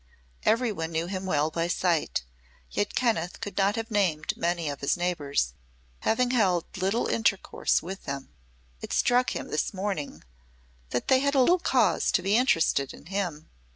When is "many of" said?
4.35-4.81